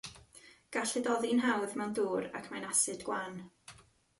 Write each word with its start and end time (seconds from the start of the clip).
Gall 0.77 0.93
hydoddi'n 0.95 1.43
hawdd 1.45 1.75
mewn 1.81 1.93
dŵr 1.99 2.27
ac 2.41 2.51
mae'n 2.55 2.69
asid 2.71 3.07
gwan. 3.11 3.39